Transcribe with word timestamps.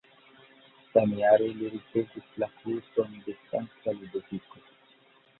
Samjare, 0.93 1.49
li 1.59 1.67
ricevis 1.73 2.31
la 2.43 2.47
krucon 2.61 3.11
de 3.27 3.35
Sankta 3.51 3.93
Ludoviko. 3.99 4.63